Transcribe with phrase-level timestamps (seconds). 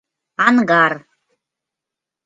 [0.47, 0.93] —Ангар.